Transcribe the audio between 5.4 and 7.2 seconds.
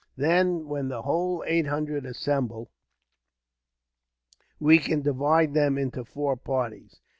them into four parties.